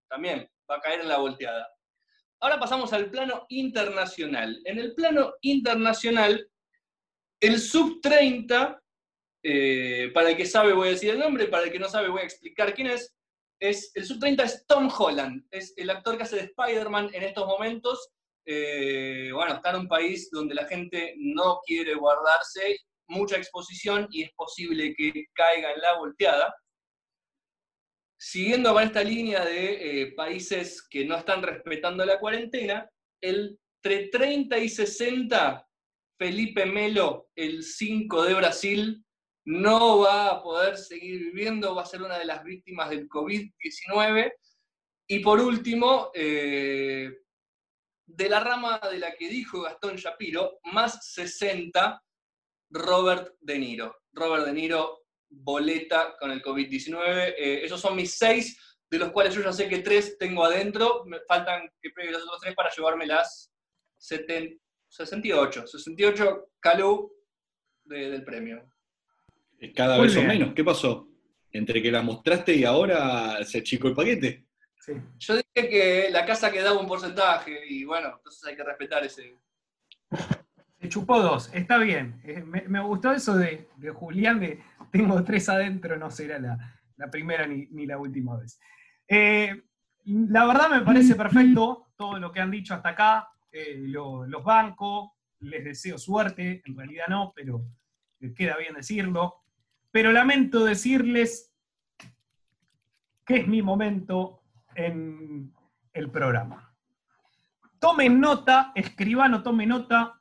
también 0.08 0.48
va 0.70 0.76
a 0.76 0.80
caer 0.80 1.00
en 1.00 1.08
la 1.08 1.18
volteada. 1.18 1.68
Ahora 2.40 2.60
pasamos 2.60 2.92
al 2.92 3.10
plano 3.10 3.46
internacional. 3.48 4.60
En 4.64 4.78
el 4.78 4.94
plano 4.94 5.34
internacional, 5.40 6.48
el 7.40 7.60
sub 7.60 8.00
30, 8.00 8.80
eh, 9.42 10.10
para 10.14 10.30
el 10.30 10.36
que 10.36 10.46
sabe 10.46 10.72
voy 10.72 10.88
a 10.88 10.92
decir 10.92 11.10
el 11.10 11.18
nombre, 11.18 11.46
para 11.46 11.64
el 11.64 11.72
que 11.72 11.78
no 11.78 11.88
sabe 11.88 12.08
voy 12.08 12.22
a 12.22 12.24
explicar 12.24 12.74
quién 12.74 12.88
es, 12.88 13.14
es 13.60 13.90
el 13.94 14.04
sub 14.04 14.20
30 14.20 14.44
es 14.44 14.66
Tom 14.66 14.88
Holland, 14.96 15.46
es 15.50 15.74
el 15.76 15.90
actor 15.90 16.16
que 16.16 16.22
hace 16.22 16.36
de 16.36 16.42
Spider-Man 16.42 17.10
en 17.12 17.22
estos 17.24 17.46
momentos. 17.46 18.08
Eh, 18.46 19.30
bueno, 19.32 19.54
está 19.54 19.70
en 19.70 19.80
un 19.80 19.88
país 19.88 20.30
donde 20.30 20.54
la 20.54 20.66
gente 20.66 21.14
no 21.18 21.60
quiere 21.66 21.94
guardarse 21.94 22.78
mucha 23.08 23.36
exposición 23.36 24.06
y 24.10 24.22
es 24.22 24.30
posible 24.34 24.94
que 24.94 25.26
caiga 25.34 25.72
en 25.72 25.80
la 25.80 25.98
volteada. 25.98 26.54
Siguiendo 28.20 28.72
con 28.74 28.82
esta 28.82 29.04
línea 29.04 29.44
de 29.44 30.02
eh, 30.02 30.12
países 30.12 30.82
que 30.82 31.04
no 31.04 31.16
están 31.16 31.40
respetando 31.40 32.04
la 32.04 32.18
cuarentena, 32.18 32.90
entre 33.20 34.08
30 34.08 34.58
y 34.58 34.68
60, 34.68 35.68
Felipe 36.18 36.66
Melo, 36.66 37.28
el 37.36 37.62
5 37.62 38.24
de 38.24 38.34
Brasil, 38.34 39.04
no 39.44 40.00
va 40.00 40.30
a 40.30 40.42
poder 40.42 40.76
seguir 40.76 41.20
viviendo, 41.20 41.76
va 41.76 41.82
a 41.82 41.86
ser 41.86 42.02
una 42.02 42.18
de 42.18 42.24
las 42.24 42.42
víctimas 42.42 42.90
del 42.90 43.08
COVID-19. 43.08 44.32
Y 45.10 45.20
por 45.20 45.40
último, 45.40 46.10
eh, 46.12 47.18
de 48.04 48.28
la 48.28 48.40
rama 48.40 48.80
de 48.90 48.98
la 48.98 49.14
que 49.14 49.28
dijo 49.28 49.62
Gastón 49.62 49.96
Shapiro, 49.96 50.58
más 50.72 51.12
60, 51.12 52.02
Robert 52.70 53.36
De 53.40 53.58
Niro. 53.58 53.96
Robert 54.12 54.44
De 54.44 54.52
Niro 54.52 55.04
boleta 55.30 56.16
con 56.18 56.30
el 56.30 56.42
COVID-19. 56.42 57.34
Eh, 57.36 57.64
esos 57.64 57.80
son 57.80 57.96
mis 57.96 58.16
seis, 58.16 58.58
de 58.90 58.98
los 58.98 59.10
cuales 59.10 59.34
yo 59.34 59.42
ya 59.42 59.52
sé 59.52 59.68
que 59.68 59.78
tres 59.78 60.16
tengo 60.18 60.44
adentro. 60.44 61.04
Me 61.06 61.18
faltan 61.26 61.68
que 61.80 61.90
pruebe 61.90 62.12
los 62.12 62.22
otros 62.22 62.40
tres 62.40 62.54
para 62.54 62.70
llevarme 62.74 63.06
las 63.06 63.52
68. 63.98 65.66
68 65.66 66.50
Calú 66.60 67.12
del 67.84 68.24
premio. 68.24 68.70
Cada 69.74 69.98
vez 69.98 70.12
son 70.12 70.26
menos. 70.26 70.54
¿Qué 70.54 70.64
pasó? 70.64 71.08
Entre 71.50 71.82
que 71.82 71.90
las 71.90 72.04
mostraste 72.04 72.54
y 72.54 72.64
ahora 72.64 73.42
se 73.44 73.58
achicó 73.58 73.88
el 73.88 73.94
paquete. 73.94 74.46
Yo 75.18 75.34
dije 75.36 75.68
que 75.68 76.08
la 76.10 76.24
casa 76.24 76.50
quedaba 76.50 76.80
un 76.80 76.86
porcentaje 76.86 77.60
y 77.68 77.84
bueno, 77.84 78.14
entonces 78.16 78.42
hay 78.44 78.56
que 78.56 78.64
respetar 78.64 79.04
ese. 79.04 79.36
Se 80.80 80.88
chupó 80.88 81.20
dos, 81.20 81.50
está 81.52 81.78
bien. 81.78 82.20
Eh, 82.24 82.42
me, 82.42 82.80
gustó 82.80 83.12
eso 83.12 83.34
de, 83.36 83.68
de 83.76 83.90
Julián 83.90 84.40
de 84.40 84.62
tengo 84.92 85.22
tres 85.24 85.48
adentro, 85.48 85.96
no 85.96 86.10
será 86.10 86.38
la, 86.38 87.10
primera 87.10 87.46
ni, 87.46 87.86
la 87.86 87.98
última 87.98 88.36
vez. 88.36 88.60
Eh, 89.06 89.62
la 90.04 90.46
verdad 90.46 90.70
me 90.70 90.82
parece 90.82 91.14
perfecto 91.14 91.88
todo 91.96 92.18
lo 92.18 92.32
que 92.32 92.40
han 92.40 92.50
dicho 92.50 92.74
hasta 92.74 92.90
acá, 92.90 93.28
eh, 93.52 93.76
los 93.76 94.44
bancos, 94.44 95.10
les 95.40 95.64
deseo 95.64 95.98
suerte, 95.98 96.62
en 96.64 96.76
realidad 96.76 97.06
no, 97.08 97.32
pero 97.34 97.64
queda 98.36 98.56
bien 98.56 98.74
decirlo. 98.74 99.42
pero 99.90 100.12
lamento 100.12 100.64
decirles 100.64 101.54
que 103.24 103.36
es 103.36 103.48
mi 103.48 103.62
momento 103.62 104.42
en 104.74 105.52
el 105.92 106.10
programa. 106.10 106.74
Tomen 107.78 108.20
nota, 108.20 108.72
escribano, 108.74 109.42
tome 109.42 109.66
nota, 109.66 110.20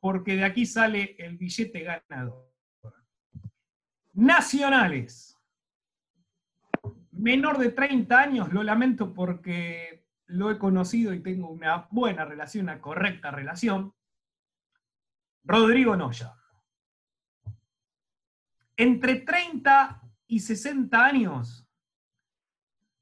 porque 0.00 0.36
de 0.36 0.44
aquí 0.44 0.66
sale 0.66 1.16
el 1.18 1.36
billete 1.36 1.80
ganador. 1.80 2.46
Nacionales. 4.16 5.38
Menor 7.10 7.58
de 7.58 7.70
30 7.70 8.18
años, 8.18 8.50
lo 8.50 8.62
lamento 8.62 9.12
porque 9.12 10.06
lo 10.24 10.50
he 10.50 10.58
conocido 10.58 11.12
y 11.12 11.22
tengo 11.22 11.50
una 11.50 11.86
buena 11.90 12.24
relación, 12.24 12.64
una 12.64 12.80
correcta 12.80 13.30
relación. 13.30 13.94
Rodrigo 15.44 15.96
Noya. 15.96 16.34
Entre 18.78 19.16
30 19.16 20.02
y 20.28 20.40
60 20.40 21.04
años, 21.04 21.68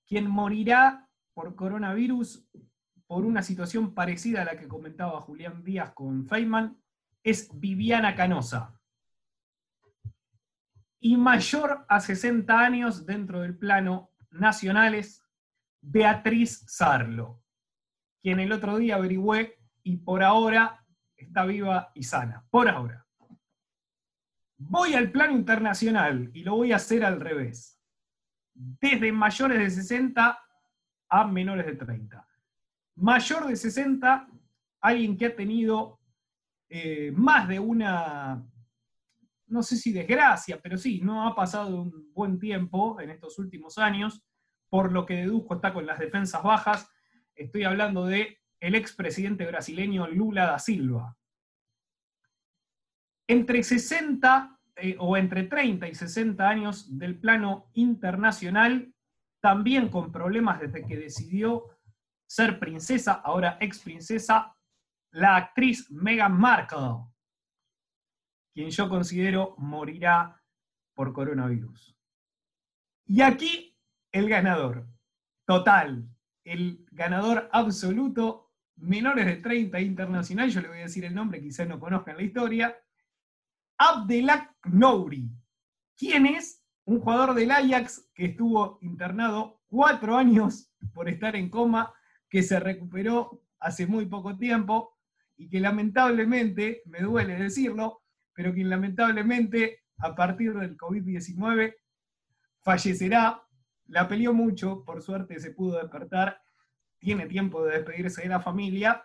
quien 0.06 0.28
morirá 0.28 1.09
por 1.33 1.54
coronavirus 1.54 2.44
por 3.06 3.25
una 3.25 3.44
situación 3.44 3.94
parecida 3.94 4.42
a 4.42 4.47
la 4.47 4.56
que 4.56 4.66
comentaba 4.66 5.21
Julián 5.21 5.62
Díaz 5.62 5.92
con 5.92 6.26
Feynman 6.26 6.76
es 7.23 7.49
Viviana 7.59 8.16
Canosa 8.16 8.80
y 11.05 11.19
mayor 11.19 11.85
a 11.87 12.01
60 12.01 12.59
años 12.59 13.05
dentro 13.05 13.43
del 13.43 13.59
plano 13.59 14.11
nacionales, 14.31 15.23
Beatriz 15.83 16.65
Sarlo, 16.67 17.43
quien 18.23 18.41
el 18.41 18.51
otro 18.53 18.79
día 18.79 18.95
averigüé 18.95 19.59
y 19.83 19.99
por 19.99 20.23
ahora 20.23 20.83
está 21.15 21.45
viva 21.45 21.93
y 21.95 22.05
sana. 22.05 22.47
Por 22.49 22.71
ahora. 22.71 23.07
Voy 24.57 24.95
al 24.95 25.11
plano 25.13 25.35
internacional 25.35 26.31
y 26.33 26.43
lo 26.43 26.57
voy 26.57 26.73
a 26.73 26.77
hacer 26.77 27.05
al 27.05 27.21
revés. 27.21 27.79
Desde 28.55 29.13
mayores 29.13 29.59
de 29.59 29.71
60 29.83 30.39
a 31.11 31.27
menores 31.27 31.67
de 31.67 31.77
30. 31.77 32.27
Mayor 32.97 33.47
de 33.47 33.57
60, 33.57 34.27
alguien 34.81 35.19
que 35.19 35.27
ha 35.27 35.37
tenido 35.37 36.01
eh, 36.71 37.13
más 37.15 37.47
de 37.47 37.61
una 37.61 38.43
no 39.47 39.63
sé 39.63 39.77
si 39.77 39.93
desgracia, 39.93 40.61
pero 40.63 40.77
sí, 40.77 41.01
no 41.01 41.27
ha 41.27 41.35
pasado 41.35 41.83
un 41.83 42.13
buen 42.13 42.39
tiempo 42.39 43.01
en 43.01 43.11
estos 43.11 43.39
últimos 43.39 43.79
años, 43.79 44.25
por 44.69 44.93
lo 44.93 45.07
que 45.07 45.15
deduzco 45.15 45.55
está 45.55 45.73
con 45.73 45.87
las 45.87 45.99
defensas 45.99 46.43
bajas. 46.43 46.91
Estoy 47.35 47.65
hablando 47.65 48.07
de 48.07 48.39
el 48.61 48.75
expresidente 48.75 49.47
brasileño 49.47 50.09
Lula 50.09 50.47
da 50.47 50.59
Silva. 50.59 51.17
Entre 53.27 53.63
60 53.63 54.59
eh, 54.77 54.97
o 54.99 55.17
entre 55.17 55.45
30 55.45 55.89
y 55.89 55.95
60 55.95 56.49
años 56.49 56.99
del 56.99 57.19
plano 57.19 57.71
internacional, 57.75 58.93
también 59.41 59.89
con 59.89 60.11
problemas 60.11 60.61
desde 60.61 60.85
que 60.85 60.97
decidió 60.97 61.65
ser 62.27 62.59
princesa, 62.59 63.13
ahora 63.13 63.59
ex 63.61 63.79
princesa, 63.81 64.57
la 65.13 65.37
actriz 65.37 65.91
Meghan 65.91 66.37
Markle 66.37 67.13
quien 68.55 68.71
yo 68.71 68.89
considero 68.89 69.57
morirá 69.59 70.41
por 70.95 71.13
coronavirus. 71.13 71.99
Y 73.07 73.21
aquí 73.21 73.77
el 74.13 74.29
ganador, 74.29 74.87
total, 75.45 76.09
el 76.45 76.87
ganador 76.93 77.51
absoluto, 77.53 78.53
menores 78.77 79.27
de 79.27 79.37
30 79.37 79.81
internacional, 79.81 80.51
yo 80.51 80.61
le 80.61 80.69
voy 80.69 80.79
a 80.79 80.83
decir 80.83 81.05
el 81.05 81.15
nombre, 81.15 81.41
quizás 81.41 81.69
no 81.69 81.81
conozcan 81.81 82.17
la 82.17 82.23
historia, 82.23 82.79
Abdelak 83.77 84.55
Nouri, 84.67 85.29
quien 85.97 86.27
es 86.27 86.65
un 86.85 87.01
jugador 87.01 87.35
del 87.35 87.51
Ajax 87.51 88.09
que 88.15 88.27
estuvo 88.27 88.79
internado 88.83 89.63
cuatro 89.67 90.17
años 90.17 90.71
por 90.93 91.09
estar 91.09 91.35
en 91.35 91.51
coma, 91.51 91.93
que 92.29 92.43
se 92.43 92.61
recuperó 92.61 93.43
hace 93.59 93.87
muy 93.87 94.07
poco 94.07 94.37
tiempo 94.37 94.97
y 95.37 95.49
que 95.49 95.59
lamentablemente, 95.59 96.83
me 96.87 97.01
duele 97.01 97.37
decirlo, 97.37 98.04
pero 98.35 98.53
quien 98.53 98.68
lamentablemente 98.68 99.85
a 99.99 100.14
partir 100.14 100.55
del 100.55 100.77
COVID-19 100.77 101.75
fallecerá. 102.62 103.40
La 103.88 104.09
peleó 104.09 104.33
mucho, 104.33 104.83
por 104.85 105.03
suerte 105.03 105.38
se 105.38 105.51
pudo 105.51 105.79
despertar, 105.79 106.40
tiene 106.99 107.27
tiempo 107.27 107.64
de 107.64 107.77
despedirse 107.77 108.23
de 108.23 108.29
la 108.29 108.40
familia, 108.40 109.05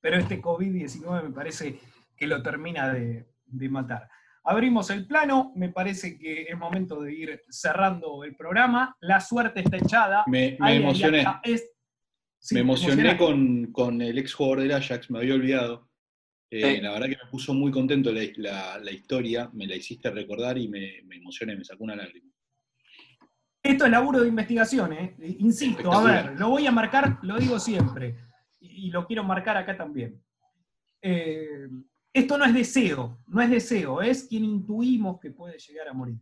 pero 0.00 0.16
este 0.16 0.42
COVID-19 0.42 1.22
me 1.22 1.30
parece 1.30 1.78
que 2.16 2.26
lo 2.26 2.42
termina 2.42 2.92
de, 2.92 3.26
matar. 3.70 4.08
Abrimos 4.42 4.90
el 4.90 5.06
plano, 5.06 5.52
me 5.54 5.70
parece 5.70 6.18
que 6.18 6.42
es 6.42 6.58
momento 6.58 7.00
de 7.00 7.14
ir 7.14 7.42
cerrando 7.48 8.24
el 8.24 8.34
programa. 8.34 8.94
La 9.00 9.20
suerte 9.20 9.60
está 9.60 9.76
echada. 9.78 10.24
Me, 10.26 10.56
emocioné. 10.58 11.24
me 12.50 12.60
emocioné 12.60 13.16
con, 13.16 13.72
con, 13.72 14.02
el 14.02 14.18
ex 14.18 14.34
jugador 14.34 14.60
del 14.60 14.72
Ajax, 14.72 15.10
me 15.10 15.20
había 15.20 15.34
olvidado. 15.34 15.88
Eh, 16.56 16.80
la 16.80 16.92
verdad 16.92 17.08
que 17.08 17.16
me 17.24 17.30
puso 17.30 17.52
muy 17.52 17.72
contento 17.72 18.12
la, 18.12 18.92
historia, 18.92 19.50
me 19.54 19.66
la 19.66 19.74
hiciste 19.74 20.08
recordar 20.08 20.56
y 20.56 20.68
me, 20.68 21.02
me, 21.04 21.16
emocioné, 21.16 21.56
me 21.56 21.64
sacó 21.64 21.82
una 21.82 21.96
lágrima. 21.96 22.30
Esto 23.60 23.86
es 23.86 23.90
laburo 23.90 24.20
de 24.20 24.28
investigación, 24.28 24.92
¿eh? 24.92 25.16
insisto, 25.38 25.92
a 25.92 26.04
ver, 26.04 26.38
lo 26.38 26.50
voy 26.50 26.64
a 26.66 26.70
marcar, 26.70 27.18
lo 27.22 27.38
digo 27.38 27.58
siempre, 27.58 28.18
y, 28.60 28.88
lo 28.90 29.04
quiero 29.04 29.24
marcar 29.24 29.56
acá 29.56 29.76
también. 29.76 30.22
Eh, 31.02 31.66
esto 32.12 32.38
no 32.38 32.44
es 32.44 32.54
deseo, 32.54 33.18
no 33.26 33.42
es 33.42 33.50
deseo, 33.50 34.00
es 34.00 34.22
quien 34.22 34.44
intuimos 34.44 35.18
que 35.18 35.32
puede 35.32 35.58
llegar 35.58 35.88
a 35.88 35.92
morir. 35.92 36.18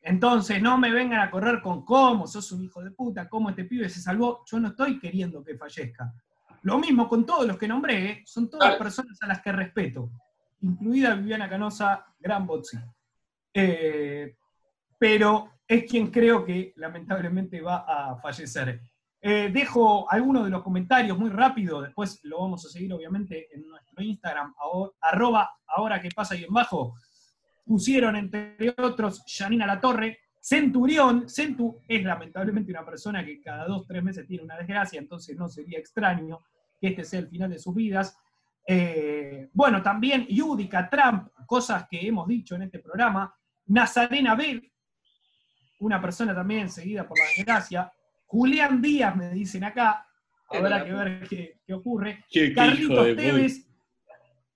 Entonces, 0.00 0.62
no 0.62 0.78
me 0.78 0.92
vengan 0.92 1.20
a 1.20 1.30
correr 1.30 1.60
con 1.60 1.84
cómo, 1.84 2.28
sos 2.28 2.52
un 2.52 2.62
hijo 2.62 2.84
de 2.84 2.92
puta, 2.92 3.28
cómo 3.28 3.50
este 3.50 3.64
pibe 3.64 3.88
se 3.88 4.00
salvó. 4.00 4.44
Yo 4.46 4.60
no 4.60 4.68
estoy 4.68 5.00
queriendo 5.00 5.42
que 5.42 5.56
fallezca. 5.56 6.14
Lo 6.62 6.78
mismo 6.78 7.08
con 7.08 7.24
todos 7.24 7.46
los 7.46 7.56
que 7.56 7.68
nombré, 7.68 8.10
¿eh? 8.10 8.22
son 8.26 8.50
todas 8.50 8.76
personas 8.76 9.16
a 9.22 9.26
las 9.26 9.40
que 9.40 9.52
respeto, 9.52 10.10
incluida 10.60 11.14
Viviana 11.14 11.48
Canosa, 11.48 12.04
gran 12.18 12.46
botsi. 12.46 12.78
Eh, 13.52 14.36
pero 14.98 15.52
es 15.66 15.90
quien 15.90 16.10
creo 16.10 16.44
que 16.44 16.74
lamentablemente 16.76 17.60
va 17.60 17.84
a 17.86 18.16
fallecer. 18.16 18.80
Eh, 19.22 19.50
dejo 19.52 20.10
algunos 20.10 20.44
de 20.44 20.50
los 20.50 20.62
comentarios 20.62 21.18
muy 21.18 21.30
rápido, 21.30 21.82
después 21.82 22.20
lo 22.24 22.40
vamos 22.40 22.64
a 22.64 22.70
seguir 22.70 22.92
obviamente 22.92 23.48
en 23.54 23.66
nuestro 23.66 24.02
Instagram, 24.02 24.54
arroba 25.00 25.50
ahora 25.66 26.00
que 26.00 26.10
pasa 26.14 26.34
ahí 26.34 26.44
en 26.44 26.52
bajo. 26.52 26.94
Pusieron 27.64 28.16
entre 28.16 28.74
otros 28.78 29.22
Janina 29.26 29.66
Latorre, 29.66 30.18
Centurión, 30.40 31.28
Centu 31.28 31.80
es 31.86 32.02
lamentablemente 32.02 32.72
una 32.72 32.84
persona 32.84 33.24
que 33.24 33.40
cada 33.42 33.66
dos, 33.66 33.86
tres 33.86 34.02
meses 34.02 34.26
tiene 34.26 34.42
una 34.42 34.56
desgracia, 34.56 34.98
entonces 34.98 35.36
no 35.36 35.48
sería 35.48 35.78
extraño 35.78 36.40
que 36.80 36.88
este 36.88 37.04
sea 37.04 37.20
el 37.20 37.28
final 37.28 37.50
de 37.50 37.58
sus 37.58 37.74
vidas. 37.74 38.16
Eh, 38.66 39.50
bueno, 39.52 39.82
también 39.82 40.26
Yudica, 40.26 40.88
Trump, 40.88 41.28
cosas 41.46 41.86
que 41.90 42.06
hemos 42.06 42.26
dicho 42.26 42.54
en 42.54 42.62
este 42.62 42.78
programa. 42.78 43.34
Nazarena 43.66 44.34
Bell, 44.34 44.72
una 45.80 46.00
persona 46.00 46.34
también 46.34 46.70
seguida 46.70 47.06
por 47.06 47.18
la 47.18 47.26
desgracia. 47.36 47.92
Julián 48.26 48.80
Díaz, 48.80 49.14
me 49.14 49.30
dicen 49.30 49.64
acá, 49.64 50.06
habrá 50.48 50.84
que 50.84 50.92
ver 50.92 51.28
qué, 51.28 51.74
ocurre. 51.74 52.24
Carlitos 52.54 53.14
Tevez, 53.14 53.68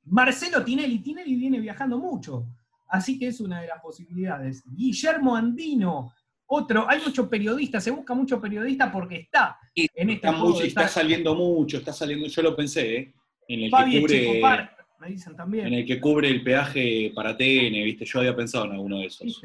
Marcelo 0.05 0.65
Tinelli, 0.65 0.99
Tinelli 1.01 1.37
viene 1.37 1.61
viajando 1.61 1.99
mucho. 1.99 2.47
Así 2.89 3.19
que 3.19 3.29
es 3.29 3.41
una 3.41 3.61
de 3.61 3.69
las 3.69 3.81
posibilidades. 3.81 4.63
Guillermo 4.67 5.35
Andino, 5.35 6.13
otro, 6.47 6.89
hay 6.89 7.01
muchos 7.01 7.29
periodistas, 7.29 7.83
se 7.83 7.91
busca 7.91 8.15
mucho 8.15 8.41
periodista 8.41 8.93
porque 8.93 9.17
está 9.17 9.59
en 9.75 10.11
este 10.11 10.29
está, 10.29 10.65
está 10.65 10.89
saliendo 10.89 11.35
mucho, 11.35 11.79
está 11.79 11.93
saliendo, 11.93 12.27
yo 12.29 12.43
lo 12.43 12.55
pensé, 12.55 12.97
¿eh? 12.97 13.15
en 13.49 13.63
el 13.63 13.71
que 13.71 14.01
cubre, 14.01 14.71
me 15.01 15.09
dicen 15.09 15.37
también. 15.37 15.67
En 15.67 15.75
el 15.75 15.87
que 15.87 16.01
cubre 16.01 16.29
el 16.29 16.43
peaje 16.43 17.13
para 17.15 17.37
TN, 17.37 17.73
viste, 17.85 18.05
yo 18.05 18.21
había 18.21 18.37
pensado 18.37 18.67
en 18.67 18.73
alguno 18.73 18.99
de 18.99 19.07
esos. 19.07 19.43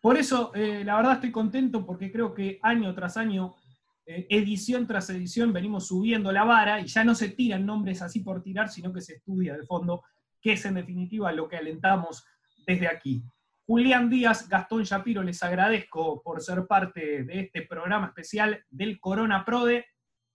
Por 0.00 0.16
eso, 0.16 0.52
eh, 0.54 0.84
la 0.84 0.96
verdad 0.96 1.14
estoy 1.14 1.32
contento 1.32 1.84
porque 1.84 2.12
creo 2.12 2.32
que 2.32 2.60
año 2.62 2.94
tras 2.94 3.16
año, 3.16 3.56
eh, 4.06 4.26
edición 4.30 4.86
tras 4.86 5.10
edición, 5.10 5.52
venimos 5.52 5.88
subiendo 5.88 6.30
la 6.30 6.44
vara 6.44 6.80
y 6.80 6.86
ya 6.86 7.02
no 7.02 7.14
se 7.14 7.30
tiran 7.30 7.66
nombres 7.66 8.02
así 8.02 8.20
por 8.20 8.42
tirar, 8.42 8.68
sino 8.68 8.92
que 8.92 9.00
se 9.00 9.14
estudia 9.14 9.56
de 9.56 9.64
fondo, 9.64 10.04
que 10.46 10.52
es 10.52 10.64
en 10.64 10.74
definitiva 10.74 11.32
lo 11.32 11.48
que 11.48 11.56
alentamos 11.56 12.24
desde 12.68 12.86
aquí. 12.86 13.24
Julián 13.66 14.08
Díaz, 14.08 14.48
Gastón 14.48 14.84
Shapiro, 14.84 15.24
les 15.24 15.42
agradezco 15.42 16.22
por 16.22 16.40
ser 16.40 16.68
parte 16.68 17.24
de 17.24 17.40
este 17.40 17.62
programa 17.62 18.06
especial 18.06 18.64
del 18.70 19.00
Corona 19.00 19.44
Prode. 19.44 19.86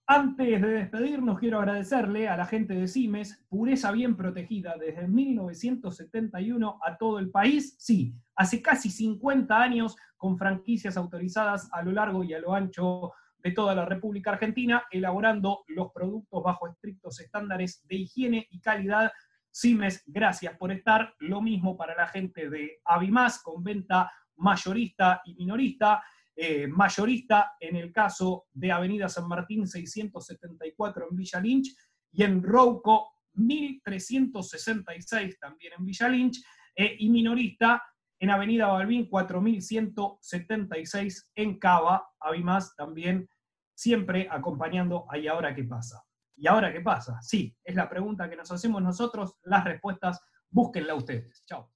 Antes 0.06 0.60
de 0.60 0.68
despedirnos, 0.68 1.38
quiero 1.38 1.60
agradecerle 1.60 2.28
a 2.28 2.36
la 2.36 2.44
gente 2.44 2.74
de 2.74 2.88
CIMES, 2.88 3.46
pureza 3.48 3.90
bien 3.90 4.14
protegida 4.14 4.76
desde 4.78 5.08
1971 5.08 6.78
a 6.84 6.98
todo 6.98 7.18
el 7.18 7.30
país. 7.30 7.74
Sí, 7.78 8.14
hace 8.36 8.60
casi 8.60 8.90
50 8.90 9.62
años 9.62 9.96
con 10.18 10.36
franquicias 10.36 10.98
autorizadas 10.98 11.70
a 11.72 11.82
lo 11.82 11.92
largo 11.92 12.22
y 12.22 12.34
a 12.34 12.38
lo 12.38 12.52
ancho 12.52 13.12
de 13.38 13.52
toda 13.52 13.74
la 13.74 13.86
República 13.86 14.32
Argentina, 14.32 14.84
elaborando 14.90 15.64
los 15.68 15.90
productos 15.90 16.42
bajo 16.42 16.68
estrictos 16.68 17.18
estándares 17.18 17.82
de 17.88 17.96
higiene 17.96 18.46
y 18.50 18.60
calidad 18.60 19.10
Simes, 19.52 20.02
gracias 20.06 20.56
por 20.56 20.72
estar. 20.72 21.14
Lo 21.20 21.42
mismo 21.42 21.76
para 21.76 21.94
la 21.94 22.08
gente 22.08 22.48
de 22.48 22.80
Avimás, 22.86 23.42
con 23.42 23.62
venta 23.62 24.10
mayorista 24.36 25.20
y 25.26 25.34
minorista. 25.34 26.02
Eh, 26.34 26.66
mayorista 26.66 27.52
en 27.60 27.76
el 27.76 27.92
caso 27.92 28.46
de 28.50 28.72
Avenida 28.72 29.10
San 29.10 29.28
Martín 29.28 29.68
674 29.68 31.08
en 31.10 31.16
Villa 31.16 31.40
Lynch 31.40 31.76
y 32.10 32.22
en 32.22 32.42
Rouco 32.42 33.18
1366 33.34 35.38
también 35.38 35.74
en 35.78 35.84
Villa 35.84 36.08
Lynch 36.08 36.42
eh, 36.74 36.96
y 37.00 37.10
minorista 37.10 37.82
en 38.18 38.30
Avenida 38.30 38.68
Balbín 38.68 39.10
4176 39.10 41.32
en 41.34 41.58
Cava, 41.58 42.08
Avimás 42.20 42.74
también 42.76 43.28
siempre 43.74 44.26
acompañando 44.30 45.04
a 45.10 45.18
¿Y 45.18 45.26
ahora 45.26 45.54
qué 45.54 45.64
pasa? 45.64 46.02
¿Y 46.42 46.48
ahora 46.48 46.72
qué 46.72 46.80
pasa? 46.80 47.22
Sí, 47.22 47.56
es 47.62 47.76
la 47.76 47.88
pregunta 47.88 48.28
que 48.28 48.34
nos 48.34 48.50
hacemos 48.50 48.82
nosotros, 48.82 49.36
las 49.44 49.62
respuestas 49.62 50.20
búsquenla 50.50 50.96
ustedes. 50.96 51.44
Chao. 51.46 51.70